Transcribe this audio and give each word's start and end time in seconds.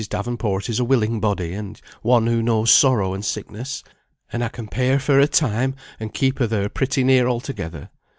Davenport 0.09 0.67
is 0.67 0.79
a 0.79 0.83
willing 0.83 1.19
body, 1.19 1.53
and 1.53 1.79
one 2.01 2.25
who 2.25 2.41
knows 2.41 2.71
sorrow 2.71 3.13
and 3.13 3.23
sickness, 3.23 3.83
and 4.33 4.43
I 4.43 4.49
can 4.49 4.67
pay 4.67 4.87
her 4.93 4.97
for 4.99 5.19
her 5.19 5.27
time, 5.27 5.75
and 5.99 6.11
keep 6.11 6.39
her 6.39 6.47
there 6.47 6.69
pretty 6.69 7.03
near 7.03 7.27
altogether. 7.27 7.91